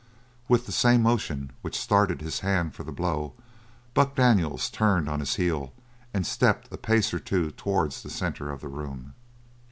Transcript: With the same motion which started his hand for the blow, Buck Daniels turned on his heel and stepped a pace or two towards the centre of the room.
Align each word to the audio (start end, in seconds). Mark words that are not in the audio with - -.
With 0.47 0.65
the 0.65 0.71
same 0.71 1.03
motion 1.03 1.51
which 1.61 1.79
started 1.79 2.21
his 2.21 2.39
hand 2.39 2.73
for 2.73 2.83
the 2.83 2.91
blow, 2.91 3.33
Buck 3.93 4.15
Daniels 4.15 4.67
turned 4.71 5.07
on 5.07 5.19
his 5.19 5.35
heel 5.35 5.73
and 6.11 6.25
stepped 6.25 6.73
a 6.73 6.77
pace 6.79 7.13
or 7.13 7.19
two 7.19 7.51
towards 7.51 8.01
the 8.01 8.09
centre 8.09 8.49
of 8.49 8.61
the 8.61 8.67
room. 8.67 9.13